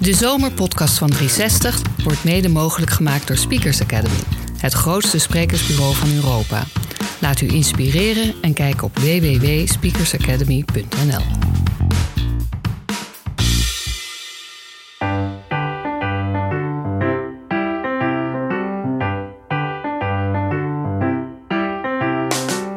[0.00, 4.20] De zomerpodcast van 360 wordt mede mogelijk gemaakt door Speakers Academy,
[4.58, 6.64] het grootste sprekersbureau van Europa.
[7.20, 11.22] Laat u inspireren en kijk op www.speakersacademy.nl.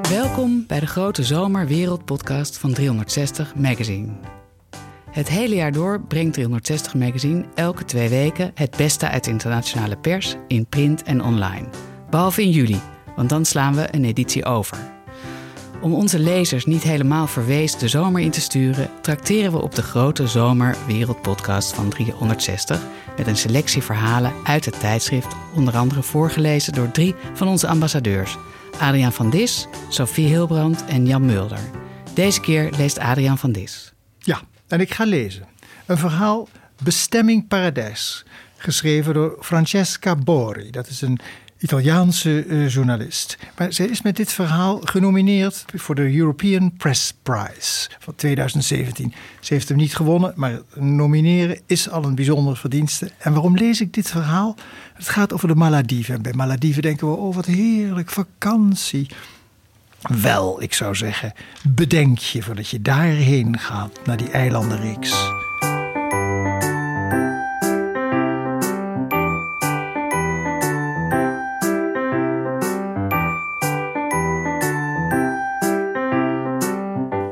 [0.09, 4.09] Welkom bij de Grote Zomer Wereldpodcast van 360 Magazine.
[5.14, 10.36] Het hele jaar door brengt 360 Magazine elke twee weken het beste uit internationale pers
[10.47, 11.68] in print en online.
[12.10, 12.79] Behalve in juli,
[13.15, 14.78] want dan slaan we een editie over.
[15.82, 19.82] Om onze lezers niet helemaal verwees de zomer in te sturen, trakteren we op de
[19.82, 22.82] grote Zomer Wereldpodcast van 360
[23.18, 28.37] met een selectie verhalen uit het tijdschrift, onder andere voorgelezen door drie van onze ambassadeurs:
[28.79, 31.61] Adriaan van Dis, Sophie Hilbrand en Jan Mulder.
[32.14, 33.94] Deze keer leest Adriaan van Dis.
[34.20, 34.42] Ja,
[34.73, 35.45] en ik ga lezen.
[35.86, 36.47] Een verhaal
[36.83, 38.25] Bestemming Paradijs,
[38.58, 40.72] geschreven door Francesca Bori.
[40.72, 41.20] Dat is een
[41.58, 43.38] Italiaanse uh, journalist.
[43.58, 49.14] Maar zij is met dit verhaal genomineerd voor de European Press Prize van 2017.
[49.39, 53.11] Ze heeft hem niet gewonnen, maar nomineren is al een bijzondere verdienste.
[53.17, 54.55] En waarom lees ik dit verhaal?
[54.94, 56.16] Het gaat over de Malediven.
[56.16, 59.08] En bij Malediven denken we, oh wat heerlijk, vakantie.
[60.09, 61.34] Wel, ik zou zeggen,
[61.68, 65.12] bedenk je voordat je daarheen gaat, naar die eilandenreeks.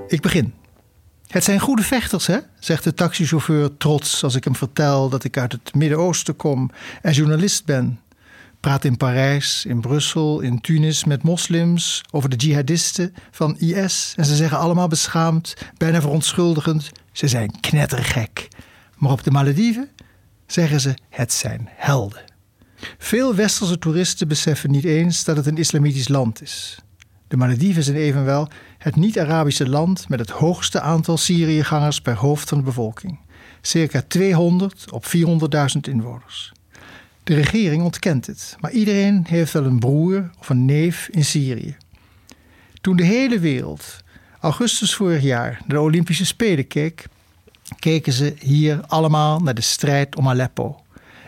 [0.08, 0.53] Ik begin.
[1.28, 2.38] Het zijn goede vechters, hè?
[2.59, 7.13] zegt de taxichauffeur trots als ik hem vertel dat ik uit het Midden-Oosten kom en
[7.13, 8.00] journalist ben.
[8.61, 14.25] Praat in Parijs, in Brussel, in Tunis met moslims over de jihadisten van IS en
[14.25, 18.47] ze zeggen allemaal beschaamd, bijna verontschuldigend: ze zijn knettergek.
[18.97, 19.89] Maar op de Malediven
[20.45, 22.23] zeggen ze: het zijn helden.
[22.97, 26.79] Veel westerse toeristen beseffen niet eens dat het een islamitisch land is.
[27.27, 32.57] De Malediven zijn evenwel het niet-Arabische land met het hoogste aantal Syriëgangers per hoofd van
[32.57, 33.19] de bevolking.
[33.61, 36.51] Circa 200 op 400.000 inwoners.
[37.31, 41.75] De regering ontkent het, maar iedereen heeft wel een broer of een neef in Syrië.
[42.81, 44.03] Toen de hele wereld
[44.40, 47.08] augustus vorig jaar naar de Olympische Spelen keek,
[47.80, 50.81] keken ze hier allemaal naar de strijd om Aleppo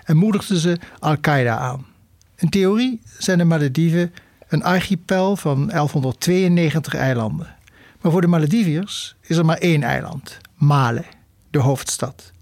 [0.03, 1.85] en moedigden ze Al-Qaeda aan.
[2.35, 4.13] In theorie zijn de Malediven
[4.47, 7.55] een archipel van 1192 eilanden.
[8.01, 11.03] Maar voor de Malediviërs is er maar één eiland, Male,
[11.49, 12.32] de hoofdstad.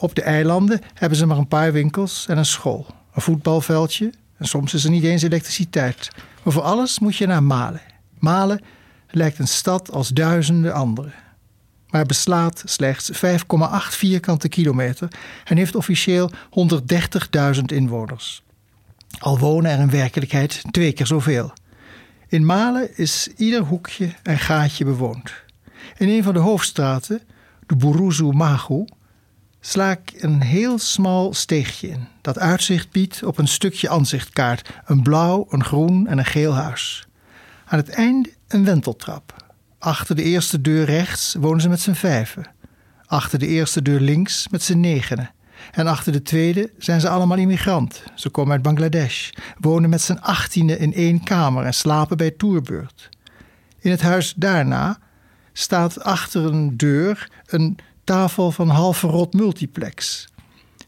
[0.00, 4.46] Op de eilanden hebben ze maar een paar winkels en een school, een voetbalveldje en
[4.46, 6.10] soms is er niet eens elektriciteit.
[6.42, 7.80] Maar voor alles moet je naar Male.
[8.18, 8.60] Male
[9.10, 11.10] lijkt een stad als duizenden andere.
[11.88, 13.18] Maar beslaat slechts 5,8
[13.90, 15.08] vierkante kilometer
[15.44, 16.30] en heeft officieel
[17.56, 18.42] 130.000 inwoners.
[19.18, 21.52] Al wonen er in werkelijkheid twee keer zoveel.
[22.28, 25.32] In Male is ieder hoekje en gaatje bewoond.
[25.96, 27.20] In een van de hoofdstraten,
[27.66, 28.84] de Buruzu Magu,
[29.68, 35.02] sla ik een heel smal steegje in dat uitzicht biedt op een stukje aanzichtkaart: een
[35.02, 37.06] blauw, een groen en een geel huis.
[37.64, 39.44] Aan het einde een wenteltrap.
[39.78, 42.50] Achter de eerste deur rechts wonen ze met z'n vijven.
[43.06, 45.30] Achter de eerste deur links met z'n negenen.
[45.70, 48.02] En achter de tweede zijn ze allemaal immigrant.
[48.14, 53.08] Ze komen uit Bangladesh, wonen met z'n achttiende in één kamer en slapen bij toerbeurt.
[53.78, 54.98] In het huis daarna
[55.52, 57.78] staat achter een deur een
[58.08, 60.28] tafel van half verrot multiplex.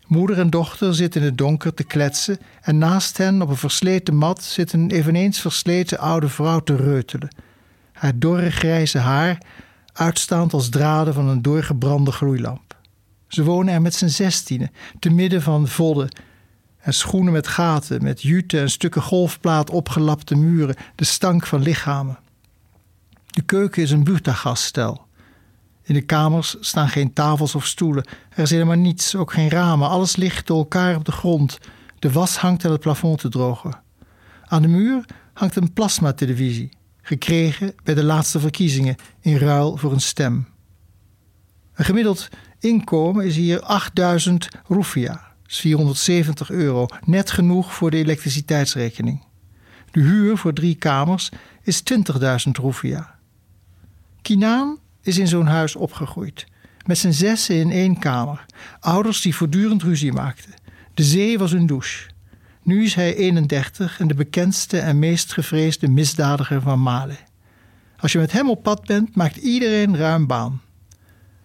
[0.06, 4.16] Moeder en dochter zitten in het donker te kletsen en naast hen op een versleten
[4.16, 7.36] mat zit een eveneens versleten oude vrouw te reutelen.
[7.92, 9.38] Haar dorre grijze haar
[9.92, 12.76] uitstaand als draden van een doorgebrande gloeilamp.
[13.28, 16.08] Ze wonen er met z'n zestienen, te midden van vodden
[16.78, 22.18] en schoenen met gaten, met jute en stukken golfplaat opgelapte muren, de stank van lichamen.
[23.26, 25.08] De keuken is een buurtagaststel.
[25.90, 28.04] In de kamers staan geen tafels of stoelen.
[28.28, 29.88] Er is helemaal niets, ook geen ramen.
[29.88, 31.58] Alles ligt door elkaar op de grond.
[31.98, 33.80] De was hangt aan het plafond te drogen.
[34.44, 36.68] Aan de muur hangt een plasmatelevisie,
[37.02, 40.48] gekregen bij de laatste verkiezingen in ruil voor een stem.
[41.74, 42.28] Een gemiddeld
[42.58, 49.24] inkomen is hier 8000 roefia, 470 euro, net genoeg voor de elektriciteitsrekening.
[49.90, 51.30] De huur voor drie kamers
[51.62, 53.18] is 20.000 roefia.
[54.22, 56.46] Kinaan is in zo'n huis opgegroeid.
[56.86, 58.46] Met zijn zessen in één kamer.
[58.80, 60.54] Ouders die voortdurend ruzie maakten.
[60.94, 62.10] De zee was hun douche.
[62.62, 67.16] Nu is hij 31 en de bekendste en meest gevreesde misdadiger van Male.
[67.98, 70.60] Als je met hem op pad bent, maakt iedereen ruim baan.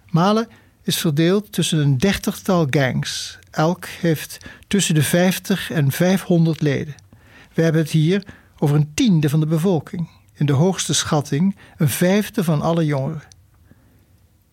[0.09, 0.47] Male
[0.83, 3.39] is verdeeld tussen een dertigtal gangs.
[3.51, 6.95] Elk heeft tussen de 50 en 500 leden.
[7.53, 8.23] We hebben het hier
[8.57, 10.09] over een tiende van de bevolking.
[10.33, 13.21] In de hoogste schatting een vijfde van alle jongeren.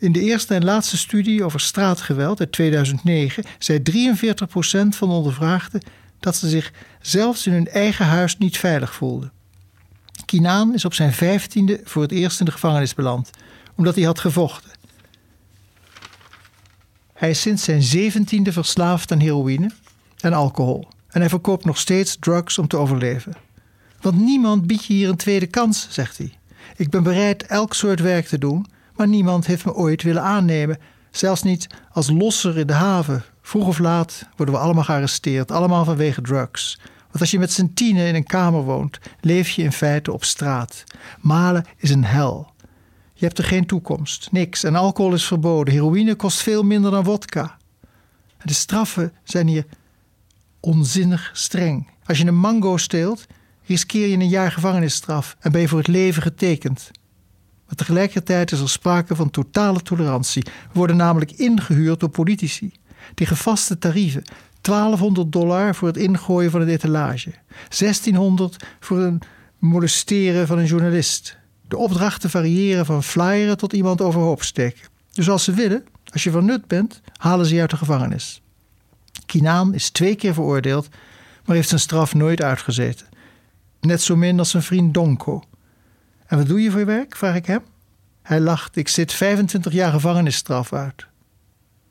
[0.03, 3.83] In de eerste en laatste studie over straatgeweld uit 2009 zei 43%
[4.89, 5.83] van de ondervraagden
[6.21, 9.33] dat ze zich zelfs in hun eigen huis niet veilig voelden.
[10.25, 13.31] Kinaan is op zijn vijftiende voor het eerst in de gevangenis beland,
[13.75, 14.71] omdat hij had gevochten.
[17.13, 19.71] Hij is sinds zijn zeventiende verslaafd aan heroïne
[20.21, 20.89] en alcohol.
[21.09, 23.33] En hij verkoopt nog steeds drugs om te overleven.
[24.01, 26.39] Want niemand biedt je hier een tweede kans, zegt hij.
[26.77, 28.67] Ik ben bereid elk soort werk te doen,
[28.97, 30.79] maar niemand heeft me ooit willen aannemen.
[31.11, 33.25] Zelfs niet als losser in de haven.
[33.43, 36.79] Vroeg of laat worden we allemaal gearresteerd, allemaal vanwege drugs.
[37.01, 40.25] Want als je met z'n tienen in een kamer woont, leef je in feite op
[40.25, 40.85] straat.
[41.21, 42.53] Malen is een hel.
[43.13, 44.65] Je hebt er geen toekomst, niks.
[44.65, 45.75] En alcohol is verboden.
[45.75, 47.57] Heroïne kost veel minder dan wodka.
[48.39, 49.65] En de straffen zijn hier
[50.61, 51.91] onzinnig streng.
[52.07, 53.27] Als je een mango steelt,
[53.67, 56.91] riskeer je een jaar gevangenisstraf en ben je voor het leven getekend.
[57.75, 60.47] Tegelijkertijd is er sprake van totale tolerantie.
[60.73, 62.73] Worden namelijk ingehuurd door politici.
[63.15, 64.25] Tegen vaste tarieven.
[64.61, 67.33] 1200 dollar voor het ingooien van een etalage.
[67.79, 69.25] 1600 voor het
[69.59, 71.37] molesteren van een journalist.
[71.69, 74.89] De opdrachten variëren van flyeren tot iemand overhoop steken.
[75.13, 78.43] Dus als ze willen, als je van nut bent, halen ze je uit de gevangenis.
[79.27, 80.89] Kinaan is twee keer veroordeeld,
[81.45, 83.07] maar heeft zijn straf nooit uitgezeten.
[83.81, 85.45] Net zo min als zijn vriend Donko.
[86.33, 87.17] En wat doe je voor werk?
[87.17, 87.61] vraag ik hem.
[88.23, 91.07] Hij lacht, ik zit 25 jaar gevangenisstraf uit.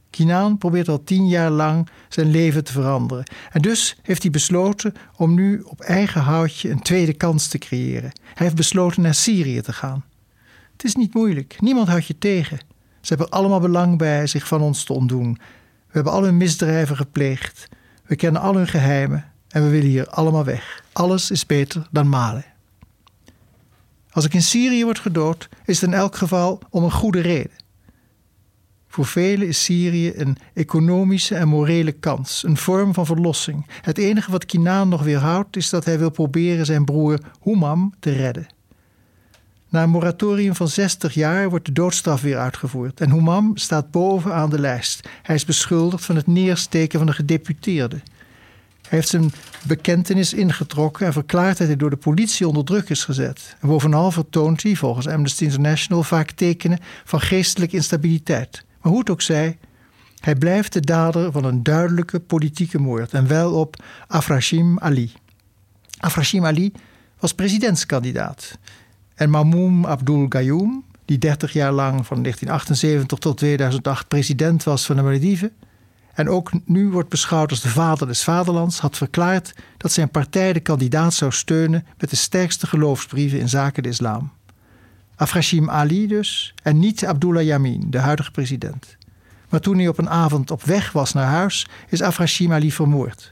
[0.10, 3.24] Kinaan probeert al tien jaar lang zijn leven te veranderen.
[3.52, 8.12] En dus heeft hij besloten om nu op eigen houtje een tweede kans te creëren.
[8.24, 10.04] Hij heeft besloten naar Syrië te gaan.
[10.72, 12.60] Het is niet moeilijk, niemand houdt je tegen.
[13.02, 15.34] Ze hebben allemaal belang bij zich van ons te ontdoen.
[15.88, 17.68] We hebben al hun misdrijven gepleegd.
[18.06, 20.84] We kennen al hun geheimen en we willen hier allemaal weg.
[20.92, 22.51] Alles is beter dan malen.
[24.12, 27.60] Als ik in Syrië word gedood, is het in elk geval om een goede reden.
[28.88, 33.66] Voor velen is Syrië een economische en morele kans, een vorm van verlossing.
[33.82, 38.12] Het enige wat Kinaan nog weerhoudt is dat hij wil proberen zijn broer Humam te
[38.12, 38.48] redden.
[39.70, 44.50] Na een moratorium van 60 jaar wordt de doodstraf weer uitgevoerd en Humam staat bovenaan
[44.50, 45.10] de lijst.
[45.22, 48.02] Hij is beschuldigd van het neersteken van een gedeputeerde.
[48.92, 49.32] Hij heeft zijn
[49.68, 53.56] bekentenis ingetrokken en verklaart dat hij door de politie onder druk is gezet.
[53.60, 58.66] En bovenal vertoont hij, volgens Amnesty International, vaak tekenen van geestelijke instabiliteit.
[58.82, 59.58] Maar hoe het ook zij,
[60.20, 65.12] hij blijft de dader van een duidelijke politieke moord en wel op Afrashim Ali.
[65.98, 66.72] Afrashim Ali
[67.20, 68.58] was presidentskandidaat
[69.16, 74.96] en Mamoum Abdul Gayoom, die 30 jaar lang van 1978 tot 2008 president was van
[74.96, 75.52] de Malediven
[76.14, 80.54] en ook nu wordt beschouwd als de vader des vaderlands, had verklaard dat zijn partij
[80.54, 84.32] de kandidaat zou steunen met de sterkste geloofsbrieven in zaken de islam.
[85.16, 88.98] Afrashim Ali dus, en niet Abdullah Yamin, de huidige president.
[89.50, 93.32] Maar toen hij op een avond op weg was naar huis, is Afrashim Ali vermoord.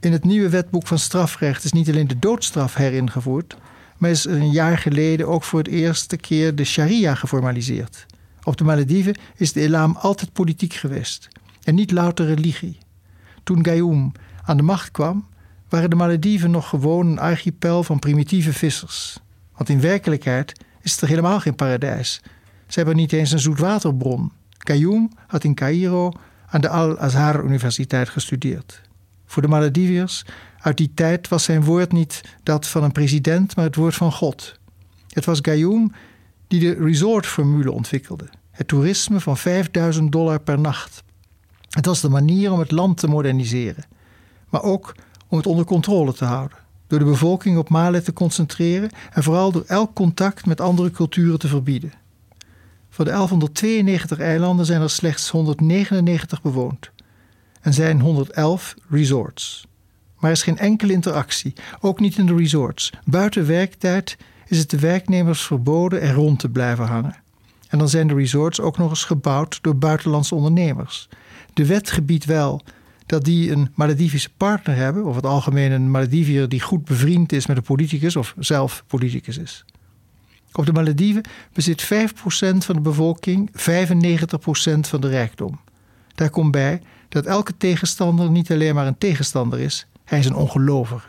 [0.00, 3.56] In het nieuwe wetboek van strafrecht is niet alleen de doodstraf heringevoerd,
[3.98, 8.06] maar is een jaar geleden ook voor het eerste keer de sharia geformaliseerd.
[8.42, 11.28] Op de Malediven is de islam altijd politiek geweest
[11.64, 12.78] en niet louter religie.
[13.42, 15.26] Toen Gayoom aan de macht kwam,
[15.68, 19.18] waren de Malediven nog gewoon een archipel van primitieve vissers.
[19.56, 22.22] Want in werkelijkheid is het er helemaal geen paradijs.
[22.66, 24.32] Ze hebben niet eens een zoetwaterbron.
[24.58, 26.12] Gayoom had in Cairo
[26.46, 28.80] aan de Al-Azhar Universiteit gestudeerd.
[29.26, 30.24] Voor de Malediviërs
[30.58, 34.12] uit die tijd was zijn woord niet dat van een president, maar het woord van
[34.12, 34.58] God.
[35.08, 35.92] Het was Gayoom
[36.48, 38.28] die de resortformule ontwikkelde.
[38.50, 41.02] Het toerisme van 5000 dollar per nacht.
[41.72, 43.84] Het was de manier om het land te moderniseren,
[44.48, 44.94] maar ook
[45.28, 46.58] om het onder controle te houden.
[46.86, 51.38] Door de bevolking op Male te concentreren en vooral door elk contact met andere culturen
[51.38, 51.92] te verbieden.
[52.90, 56.90] Van de 1192 eilanden zijn er slechts 199 bewoond
[57.60, 59.66] en zijn 111 resorts.
[60.18, 62.92] Maar er is geen enkele interactie, ook niet in de resorts.
[63.04, 67.16] Buiten werktijd is het de werknemers verboden er rond te blijven hangen.
[67.68, 71.08] En dan zijn de resorts ook nog eens gebouwd door buitenlandse ondernemers.
[71.52, 72.60] De wet gebiedt wel
[73.06, 77.46] dat die een Maledivische partner hebben, of het algemeen een Maledivier die goed bevriend is
[77.46, 79.64] met een politicus of zelf politicus is.
[80.52, 81.86] Op de Malediven bezit 5%
[82.58, 83.54] van de bevolking 95%
[84.80, 85.60] van de rijkdom.
[86.14, 90.34] Daar komt bij dat elke tegenstander niet alleen maar een tegenstander is, hij is een
[90.34, 91.06] ongelovige.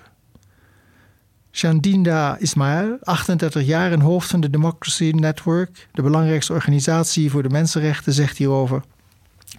[1.51, 7.49] Shandinda Ismail, 38 jaar en hoofd van de Democracy Network, de belangrijkste organisatie voor de
[7.49, 8.83] mensenrechten, zegt hierover: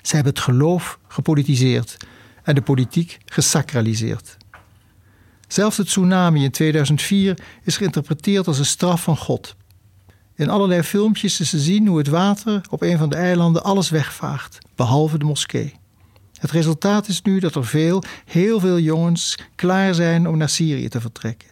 [0.02, 1.96] Ze hebben het geloof gepolitiseerd
[2.42, 4.36] en de politiek gesacraliseerd.
[5.48, 9.56] Zelfs de tsunami in 2004 is geïnterpreteerd als een straf van God.
[10.34, 13.90] In allerlei filmpjes is te zien hoe het water op een van de eilanden alles
[13.90, 15.74] wegvaagt, behalve de moskee.
[16.38, 20.88] Het resultaat is nu dat er veel, heel veel jongens klaar zijn om naar Syrië
[20.88, 21.48] te vertrekken.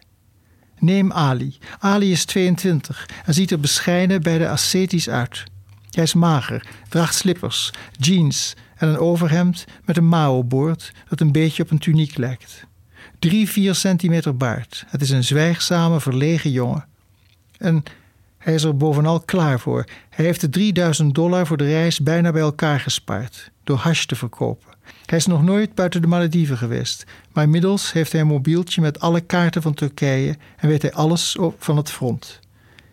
[0.78, 1.58] Neem Ali.
[1.78, 5.44] Ali is 22 en ziet er bescheiden bij de ascetisch uit.
[5.92, 11.62] Hij is mager, draagt slippers, jeans en een overhemd met een mao-boord dat een beetje
[11.62, 12.66] op een tuniek lijkt.
[13.18, 14.84] Drie, vier centimeter baard.
[14.88, 16.84] Het is een zwijgzame, verlegen jongen.
[17.58, 17.82] En
[18.38, 19.84] hij is er bovenal klaar voor.
[20.11, 24.16] Hij heeft de 3000 dollar voor de reis bijna bij elkaar gespaard door hash te
[24.16, 24.70] verkopen.
[25.06, 29.00] Hij is nog nooit buiten de Malediven geweest, maar inmiddels heeft hij een mobieltje met
[29.00, 32.40] alle kaarten van Turkije en weet hij alles van het front.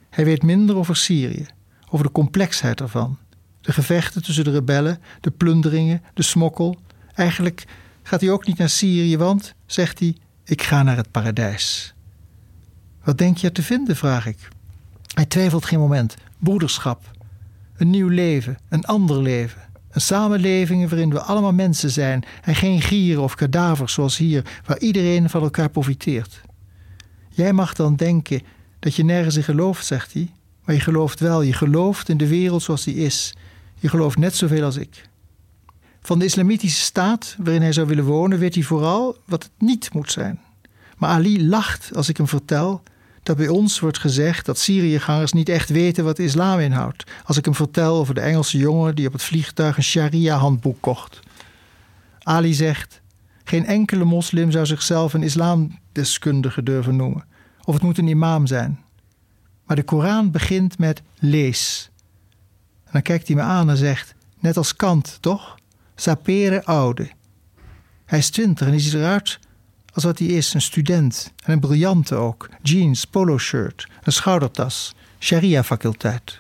[0.10, 1.46] Hij weet minder over Syrië,
[1.90, 3.18] over de complexheid ervan.
[3.62, 6.78] De gevechten tussen de rebellen, de plunderingen, de smokkel.
[7.14, 7.66] Eigenlijk
[8.04, 11.94] gaat hij ook niet naar Syrië, want, zegt hij, ik ga naar het paradijs.
[13.04, 14.48] Wat denk je te vinden, vraag ik.
[15.14, 16.16] Hij twijfelt geen moment.
[16.38, 17.12] Broederschap.
[17.78, 19.62] Een nieuw leven, een ander leven.
[19.92, 24.80] Een samenleving waarin we allemaal mensen zijn en geen gieren of kadavers zoals hier, waar
[24.80, 26.42] iedereen van elkaar profiteert.
[27.30, 28.42] Jij mag dan denken
[28.80, 30.32] dat je nergens in gelooft, zegt hij,
[30.70, 33.34] maar je gelooft wel, je gelooft in de wereld zoals die is.
[33.80, 35.10] Je gelooft net zoveel als ik.
[36.02, 39.94] Van de islamitische staat waarin hij zou willen wonen, weet hij vooral wat het niet
[39.94, 40.40] moet zijn.
[40.98, 42.84] Maar Ali lacht als ik hem vertel
[43.24, 47.04] dat bij ons wordt gezegd dat Syriëgangers niet echt weten wat de islam inhoudt.
[47.26, 51.20] Als ik hem vertel over de Engelse jongen die op het vliegtuig een sharia-handboek kocht.
[52.20, 53.02] Ali zegt:
[53.44, 57.26] geen enkele moslim zou zichzelf een islamdeskundige durven noemen.
[57.64, 58.80] Of het moet een imam zijn.
[59.70, 61.90] Maar de Koran begint met lees.
[62.84, 65.58] En dan kijkt hij me aan en zegt: net als Kant, toch?
[65.96, 67.10] Sapere oude.
[68.06, 69.40] Hij is twintig en hij ziet eruit
[69.94, 71.34] als wat hij is: een student.
[71.44, 72.50] En een briljante ook.
[72.62, 76.40] Jeans, polo shirt, een schoudertas, sharia-faculteit.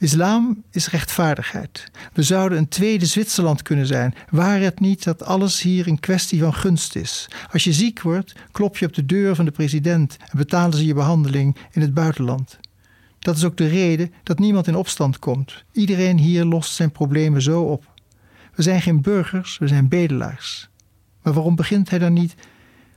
[0.00, 1.90] Islam is rechtvaardigheid.
[2.12, 6.40] We zouden een tweede Zwitserland kunnen zijn, waar het niet dat alles hier een kwestie
[6.40, 7.28] van gunst is.
[7.52, 10.86] Als je ziek wordt, klop je op de deur van de president en betalen ze
[10.86, 12.58] je behandeling in het buitenland.
[13.18, 15.64] Dat is ook de reden dat niemand in opstand komt.
[15.72, 17.92] Iedereen hier lost zijn problemen zo op.
[18.54, 20.68] We zijn geen burgers, we zijn bedelaars.
[21.22, 22.34] Maar waarom begint hij dan niet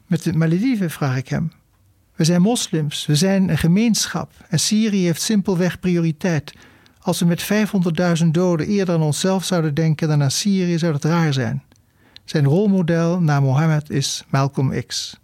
[0.07, 1.51] met de Malediven, vraag ik hem.
[2.15, 6.53] We zijn moslims, we zijn een gemeenschap en Syrië heeft simpelweg prioriteit.
[7.03, 7.43] Als we met
[8.23, 11.63] 500.000 doden eerder aan onszelf zouden denken dan aan Syrië, zou dat raar zijn.
[12.25, 15.19] Zijn rolmodel na Mohammed is Malcolm X.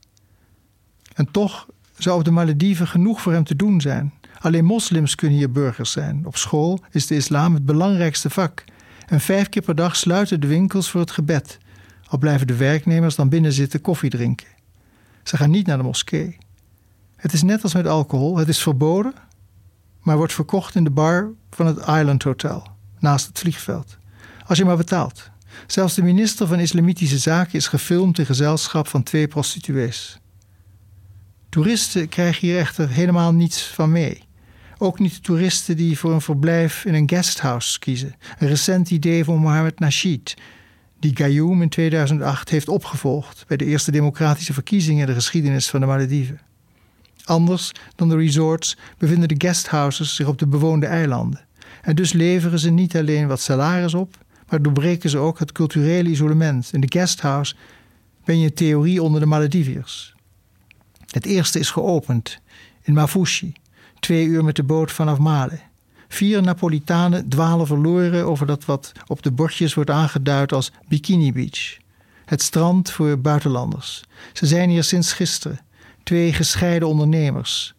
[1.13, 1.67] En toch
[1.98, 4.13] zou op de Malediven genoeg voor hem te doen zijn.
[4.39, 6.25] Alleen moslims kunnen hier burgers zijn.
[6.25, 8.63] Op school is de islam het belangrijkste vak.
[9.07, 11.57] En vijf keer per dag sluiten de winkels voor het gebed.
[12.07, 14.48] Al blijven de werknemers dan binnen zitten koffie drinken.
[15.24, 16.38] Ze gaan niet naar de moskee.
[17.15, 19.13] Het is net als met alcohol: het is verboden,
[20.09, 22.67] maar wordt verkocht in de bar van het Island Hotel,
[22.99, 23.97] naast het vliegveld.
[24.45, 25.29] Als je maar betaalt.
[25.67, 30.19] Zelfs de minister van Islamitische Zaken is gefilmd in gezelschap van twee prostituees.
[31.49, 34.23] Toeristen krijgen hier echter helemaal niets van mee.
[34.77, 38.15] Ook niet de toeristen die voor een verblijf in een guesthouse kiezen.
[38.37, 40.33] Een recent idee van Mohammed Nasheed,
[40.99, 45.79] die Gayoom in 2008 heeft opgevolgd bij de eerste democratische verkiezingen in de geschiedenis van
[45.79, 46.49] de Malediven.
[47.29, 51.45] Anders dan de resorts bevinden de guesthouses zich op de bewoonde eilanden.
[51.81, 54.17] En dus leveren ze niet alleen wat salaris op,
[54.50, 56.69] maar doorbreken ze ook het culturele isolement.
[56.74, 57.55] In de guesthouse
[58.25, 60.15] ben je theorie onder de Malediviërs.
[61.07, 62.39] Het eerste is geopend
[62.81, 63.53] in Mafushi,
[64.00, 65.59] twee uur met de boot vanaf Male.
[66.07, 71.77] Vier Napolitanen dwalen verloren over dat wat op de bordjes wordt aangeduid als Bikini Beach.
[72.25, 74.03] Het strand voor buitenlanders.
[74.33, 75.59] Ze zijn hier sinds gisteren.
[76.09, 77.73] Twee gescheiden ondernemers.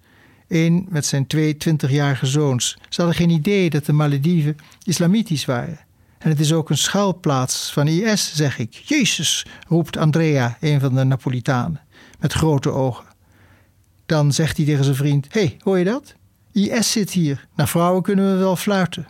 [0.48, 2.78] Eén met zijn twee twintigjarige zoons.
[2.88, 5.78] Ze hadden geen idee dat de Malediven islamitisch waren.
[6.18, 8.72] En het is ook een schuilplaats van IS, zeg ik.
[8.72, 11.80] Jezus, roept Andrea, een van de Napolitanen,
[12.20, 13.04] met grote ogen.
[14.06, 16.14] Dan zegt hij tegen zijn vriend: hey, hoor je dat?
[16.52, 17.48] IS zit hier.
[17.54, 19.06] Naar vrouwen kunnen we wel fluiten.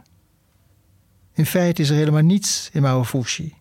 [1.34, 3.54] In feite is er helemaal niets in Mawafushi.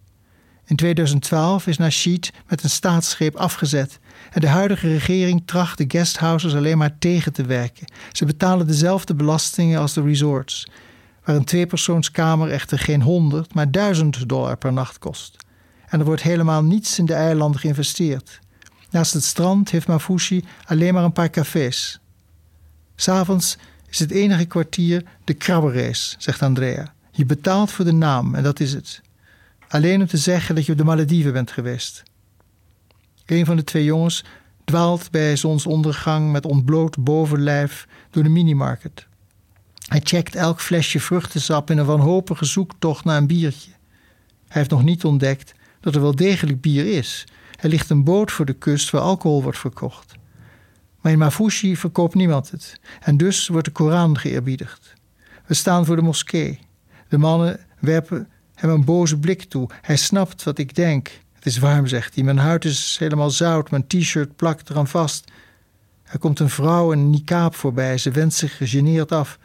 [0.65, 3.99] In 2012 is Nasheed met een staatsgreep afgezet
[4.31, 7.87] en de huidige regering tracht de guesthouses alleen maar tegen te werken.
[8.11, 10.67] Ze betalen dezelfde belastingen als de resorts,
[11.23, 15.35] waar een tweepersoonskamer echter geen 100, maar 1000 dollar per nacht kost.
[15.87, 18.39] En er wordt helemaal niets in de eilanden geïnvesteerd.
[18.89, 21.99] Naast het strand heeft Mafushi alleen maar een paar cafés.
[22.95, 23.57] S'avonds
[23.89, 26.93] is het enige kwartier de krabbenrace, zegt Andrea.
[27.11, 29.01] Je betaalt voor de naam en dat is het.
[29.67, 32.03] Alleen om te zeggen dat je op de Malediven bent geweest.
[33.29, 34.23] Een van de twee jongens
[34.63, 39.07] dwaalt bij zonsondergang met ontbloot bovenlijf door de minimarket.
[39.87, 43.71] Hij checkt elk flesje vruchtensap in een wanhopige zoektocht naar een biertje.
[44.47, 47.27] Hij heeft nog niet ontdekt dat er wel degelijk bier is.
[47.59, 50.13] Er ligt een boot voor de kust waar alcohol wordt verkocht.
[51.01, 52.79] Maar in Mafushi verkoopt niemand het.
[52.99, 54.93] En dus wordt de Koran geëerbiedigd.
[55.45, 56.59] We staan voor de moskee.
[57.07, 59.69] De mannen werpen hem een boze blik toe.
[59.81, 61.21] Hij snapt wat ik denk.
[61.39, 62.23] Het is warm, zegt hij.
[62.23, 63.71] Mijn huid is helemaal zout.
[63.71, 65.31] Mijn t-shirt plakt eraan vast.
[66.03, 67.97] Er komt een vrouw in een niqab voorbij.
[67.97, 69.39] Ze wendt zich gegeneerd af.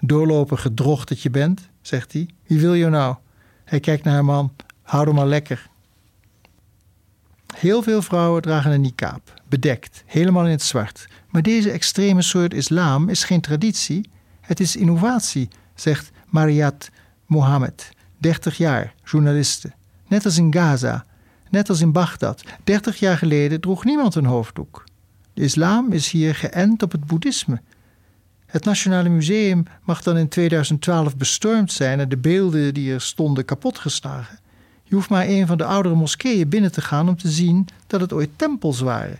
[0.00, 2.28] Doorlopige drocht dat je bent, zegt hij.
[2.46, 3.16] Wie wil je nou?
[3.64, 4.52] Hij kijkt naar haar man.
[4.82, 5.68] Hou hem maar lekker.
[7.56, 11.08] Heel veel vrouwen dragen een niqab, bedekt, helemaal in het zwart.
[11.30, 16.90] Maar deze extreme soort islam is geen traditie, het is innovatie, zegt Mariat
[17.26, 19.72] Mohammed, 30 jaar, journaliste.
[20.06, 21.04] Net als in Gaza,
[21.50, 22.44] net als in Bagdad.
[22.64, 24.84] 30 jaar geleden droeg niemand een hoofddoek.
[25.34, 27.60] De islam is hier geënt op het boeddhisme.
[28.46, 33.44] Het Nationale Museum mag dan in 2012 bestormd zijn en de beelden die er stonden
[33.44, 34.38] kapotgeslagen.
[34.84, 38.00] Je hoeft maar een van de oudere moskeeën binnen te gaan om te zien dat
[38.00, 39.18] het ooit tempels waren.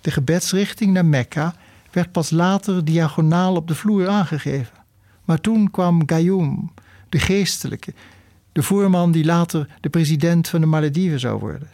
[0.00, 1.54] De gebedsrichting naar Mekka
[1.90, 4.76] werd pas later diagonaal op de vloer aangegeven.
[5.24, 6.72] Maar toen kwam Gayoom,
[7.08, 7.92] de geestelijke,
[8.52, 11.70] de voorman die later de president van de Malediven zou worden.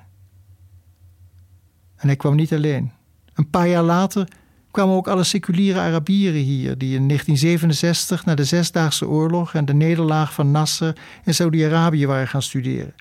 [1.96, 2.92] En hij kwam niet alleen.
[3.34, 4.28] Een paar jaar later
[4.70, 9.74] kwamen ook alle seculiere Arabieren hier, die in 1967 na de Zesdaagse Oorlog en de
[9.74, 12.94] nederlaag van Nasser in Saudi-Arabië waren gaan studeren.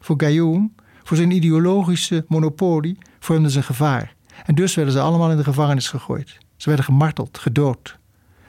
[0.00, 4.14] Voor Gayoom, voor zijn ideologische monopolie, vormden ze een gevaar.
[4.44, 6.38] En dus werden ze allemaal in de gevangenis gegooid.
[6.56, 7.98] Ze werden gemarteld, gedood.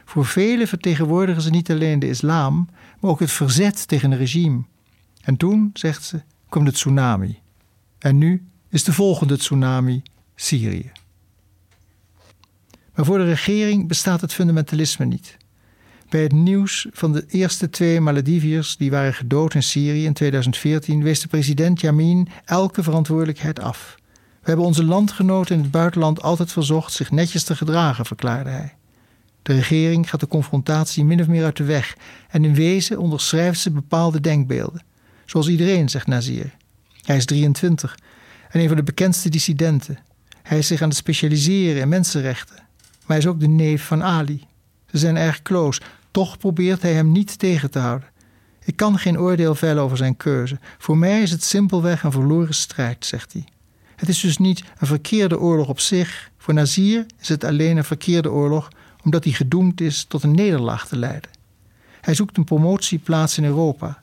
[0.06, 4.64] Voor velen vertegenwoordigen ze niet alleen de islam, maar ook het verzet tegen een regime.
[5.24, 7.40] En toen, zegt ze, kwam de tsunami.
[8.00, 10.02] En nu is de volgende tsunami
[10.36, 10.92] Syrië.
[12.96, 15.38] Maar voor de regering bestaat het fundamentalisme niet.
[16.10, 21.04] Bij het nieuws van de eerste twee Malediviërs die waren gedood in Syrië in 2014
[21.04, 23.96] wees de president Yamin elke verantwoordelijkheid af.
[24.42, 28.76] We hebben onze landgenoten in het buitenland altijd verzocht zich netjes te gedragen, verklaarde hij.
[29.42, 31.98] De regering gaat de confrontatie min of meer uit de weg
[32.30, 34.82] en in wezen onderschrijft ze bepaalde denkbeelden.
[35.26, 36.56] Zoals iedereen, zegt Nazir.
[37.02, 37.98] Hij is 23
[38.50, 40.00] en een van de bekendste dissidenten.
[40.44, 42.56] Hij is zich aan het specialiseren in mensenrechten.
[42.56, 44.44] Maar hij is ook de neef van Ali.
[44.92, 45.82] Ze zijn erg close,
[46.12, 48.10] toch probeert hij hem niet tegen te houden.
[48.66, 50.60] Ik kan geen oordeel vellen over zijn keuze.
[50.78, 53.46] Voor mij is het simpelweg een verloren strijd, zegt hij.
[53.96, 56.32] Het is dus niet een verkeerde oorlog op zich.
[56.38, 58.68] Voor Nazir is het alleen een verkeerde oorlog
[59.04, 61.30] omdat hij gedoemd is tot een nederlaag te leiden.
[62.02, 64.03] Hij zoekt een promotieplaats in Europa.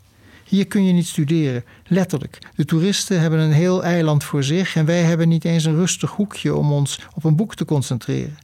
[0.50, 2.38] Hier kun je niet studeren, letterlijk.
[2.54, 6.10] De toeristen hebben een heel eiland voor zich en wij hebben niet eens een rustig
[6.10, 8.38] hoekje om ons op een boek te concentreren.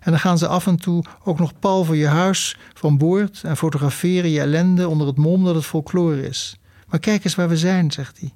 [0.00, 3.40] En dan gaan ze af en toe ook nog pal voor je huis van boord
[3.44, 6.58] en fotograferen je ellende onder het mom dat het folklore is.
[6.88, 8.32] Maar kijk eens waar we zijn, zegt hij.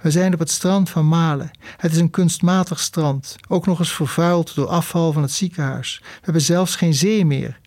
[0.00, 1.50] We zijn op het strand van Malen.
[1.76, 5.98] Het is een kunstmatig strand, ook nog eens vervuild door afval van het ziekenhuis.
[6.02, 7.60] We hebben zelfs geen zee meer.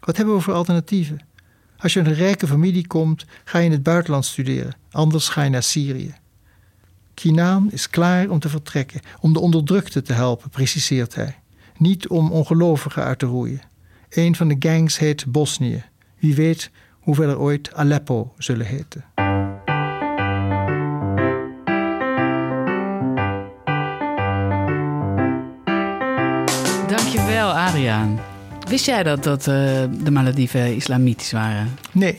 [0.00, 1.27] Wat hebben we voor alternatieven?
[1.78, 5.42] Als je uit een rijke familie komt, ga je in het buitenland studeren, anders ga
[5.42, 6.14] je naar Syrië.
[7.14, 11.38] Kinaan is klaar om te vertrekken, om de onderdrukte te helpen, preciseert hij.
[11.76, 13.60] Niet om ongelovigen uit te roeien.
[14.08, 15.84] Een van de gangs heet Bosnië.
[16.18, 19.04] Wie weet hoeveel er ooit Aleppo zullen heten.
[26.86, 28.18] Dankjewel, Adriaan.
[28.68, 29.44] Wist jij dat, dat uh,
[30.02, 31.68] de Malediven islamitisch waren?
[31.92, 32.18] Nee.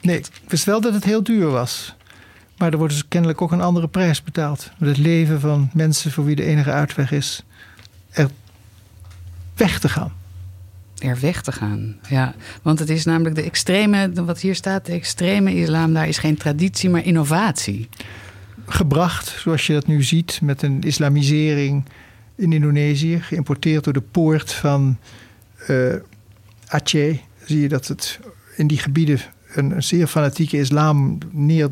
[0.00, 1.94] nee, ik wist wel dat het heel duur was.
[2.56, 4.70] Maar er wordt dus kennelijk ook een andere prijs betaald.
[4.78, 7.44] Met het leven van mensen voor wie de enige uitweg is
[8.10, 8.30] er
[9.54, 10.12] weg te gaan.
[10.98, 12.34] Er weg te gaan, ja.
[12.62, 16.36] Want het is namelijk de extreme, wat hier staat, de extreme islam, daar is geen
[16.36, 17.88] traditie, maar innovatie.
[18.66, 21.84] Gebracht, zoals je dat nu ziet, met een islamisering
[22.36, 24.98] in Indonesië, geïmporteerd door de poort van
[25.66, 25.94] uh,
[26.66, 27.18] Aceh.
[27.44, 28.20] Zie je dat het
[28.56, 29.20] in die gebieden
[29.54, 31.68] een, een zeer fanatieke islam neer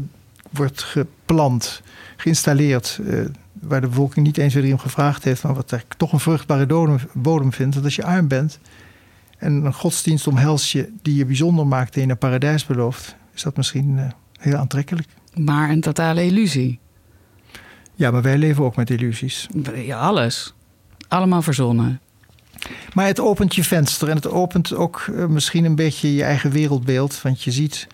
[0.51, 1.83] wordt geplant,
[2.17, 2.99] geïnstalleerd.
[3.03, 3.25] Uh,
[3.61, 6.67] waar de bevolking niet eens weer om gevraagd heeft, maar wat er toch een vruchtbare
[6.67, 7.75] bodem, bodem vindt.
[7.75, 8.59] Dat als je arm bent
[9.39, 13.43] en een godsdienst omhelst je die je bijzonder maakt en je een paradijs belooft, is
[13.43, 15.09] dat misschien uh, heel aantrekkelijk.
[15.35, 16.79] Maar een totale illusie.
[17.95, 19.49] Ja, maar wij leven ook met illusies.
[19.75, 20.55] Ja, alles.
[21.09, 22.01] Allemaal verzonnen.
[22.95, 26.51] Maar het opent je venster en het opent ook eh, misschien een beetje je eigen
[26.51, 27.23] wereldbeeld.
[27.23, 27.87] Want je ziet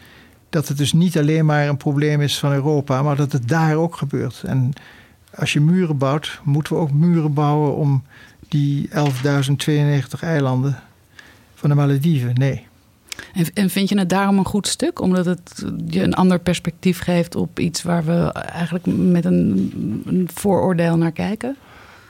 [0.50, 3.76] dat het dus niet alleen maar een probleem is van Europa, maar dat het daar
[3.76, 4.42] ook gebeurt.
[4.46, 4.72] En
[5.34, 8.02] als je muren bouwt, moeten we ook muren bouwen om
[8.48, 8.94] die 11.092
[10.20, 10.82] eilanden
[11.54, 12.34] van de Malediven.
[12.34, 12.68] Nee.
[13.54, 15.00] En, vind je het daarom een goed stuk?
[15.00, 19.72] Omdat het je een ander perspectief geeft op iets waar we eigenlijk met een,
[20.06, 21.56] een vooroordeel naar kijken?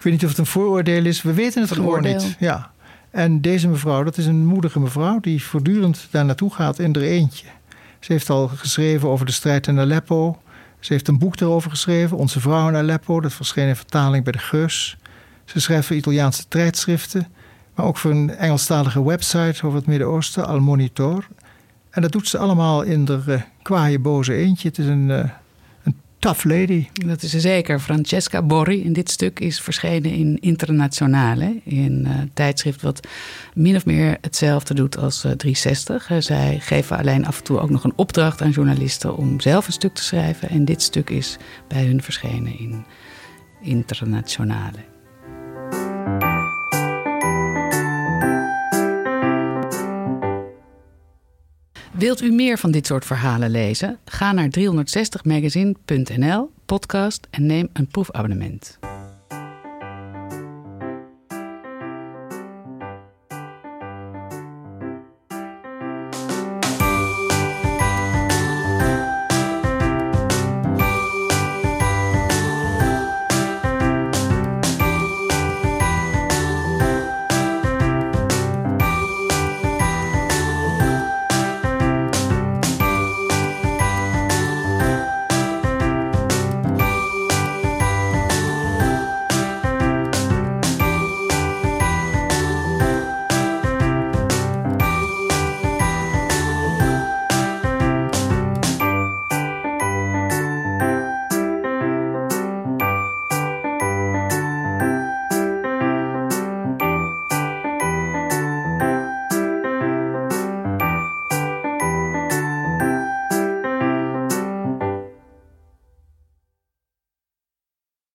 [0.01, 1.23] Ik weet niet of het een vooroordeel is.
[1.23, 2.37] We weten het gewoon niet.
[2.39, 2.71] Ja.
[3.11, 7.05] En deze mevrouw, dat is een moedige mevrouw die voortdurend daar naartoe gaat in haar
[7.05, 7.47] eentje.
[7.99, 10.39] Ze heeft al geschreven over de strijd in Aleppo.
[10.79, 13.21] Ze heeft een boek erover geschreven, Onze Vrouw in Aleppo.
[13.21, 14.97] Dat verscheen in vertaling bij de Geus.
[15.45, 17.29] Ze schrijft voor Italiaanse tijdschriften,
[17.75, 21.27] maar ook voor een Engelstalige website over het Midden-Oosten, Al Monitor.
[21.91, 24.69] En dat doet ze allemaal in de uh, kwaaie boze eentje.
[24.69, 25.31] Het is een, uh, een
[26.21, 26.87] tough lady.
[26.93, 27.81] Dat is ze zeker.
[27.81, 31.61] Francesca Borri in dit stuk is verschenen in Internationale.
[31.65, 33.07] In een uh, tijdschrift wat
[33.55, 36.11] min of meer hetzelfde doet als 360.
[36.19, 39.73] zij geven alleen af en toe ook nog een opdracht aan journalisten om zelf een
[39.73, 40.49] stuk te schrijven.
[40.49, 41.37] En dit stuk is
[41.69, 42.85] bij hun verschenen in
[43.61, 44.90] Internationale.
[52.01, 53.99] Wilt u meer van dit soort verhalen lezen?
[54.05, 58.79] Ga naar 360magazine.nl, podcast en neem een proefabonnement.